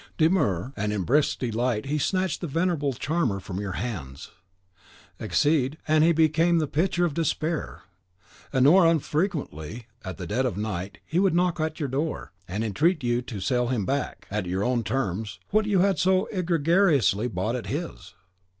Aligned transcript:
Demur, 0.17 0.73
and 0.75 0.91
in 0.91 1.03
brisk 1.03 1.37
delight 1.37 1.85
he 1.85 1.99
snatched 1.99 2.41
the 2.41 2.47
venerable 2.47 2.91
charmer 2.93 3.39
from 3.39 3.59
your 3.59 3.73
hands; 3.73 4.31
accede, 5.19 5.77
and 5.87 6.03
he 6.03 6.11
became 6.11 6.57
the 6.57 6.65
picture 6.65 7.05
of 7.05 7.13
despair, 7.13 7.83
nor 8.51 8.87
unfrequently, 8.87 9.85
at 10.03 10.17
the 10.17 10.25
dead 10.25 10.43
of 10.47 10.57
night, 10.57 10.97
would 11.13 11.33
he 11.33 11.37
knock 11.37 11.59
at 11.59 11.79
your 11.79 11.87
door, 11.87 12.31
and 12.47 12.63
entreat 12.63 13.03
you 13.03 13.21
to 13.21 13.39
sell 13.39 13.67
him 13.67 13.85
back, 13.85 14.27
at 14.31 14.47
your 14.47 14.63
own 14.63 14.83
terms, 14.83 15.39
what 15.51 15.67
you 15.67 15.81
had 15.81 15.99
so 15.99 16.25
egregiously 16.31 17.27
bought 17.27 17.55
at 17.55 17.67
his. 17.67 18.15